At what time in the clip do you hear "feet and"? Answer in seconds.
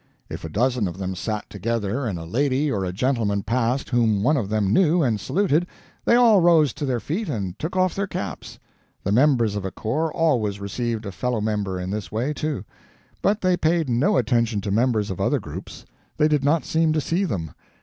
6.99-7.59